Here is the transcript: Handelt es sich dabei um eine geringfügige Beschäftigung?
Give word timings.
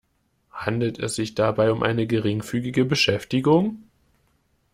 Handelt 0.53 0.97
es 0.97 1.13
sich 1.15 1.35
dabei 1.35 1.71
um 1.71 1.83
eine 1.83 2.07
geringfügige 2.07 2.85
Beschäftigung? 2.85 3.83